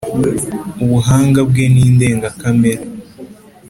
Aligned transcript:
Ubuhanga 0.83 1.39
bwe 1.49 1.65
ni 1.73 1.81
indengakamere 1.89 2.83